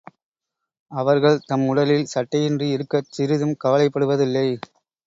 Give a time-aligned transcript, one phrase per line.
[0.91, 4.47] அவர்கள் தம் உடலில் சட்டையின்றி இருக்கச் சிறிதும் கவலைப் படுவதில்லை.